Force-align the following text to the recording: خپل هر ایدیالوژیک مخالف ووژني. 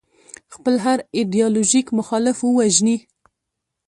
خپل 0.53 0.75
هر 0.85 0.99
ایدیالوژیک 1.17 1.87
مخالف 1.99 2.37
ووژني. 2.43 2.97